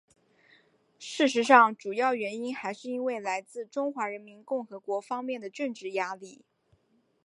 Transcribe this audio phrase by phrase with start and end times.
[0.97, 6.43] 事实上主要原因还是因为来自中华人民共和国方面的政治压力。